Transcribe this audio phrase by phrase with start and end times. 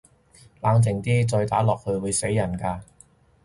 [0.61, 2.81] 冷靜啲，再打落去會死人㗎